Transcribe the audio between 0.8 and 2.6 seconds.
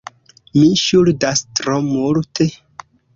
ŝuldas tro multe,...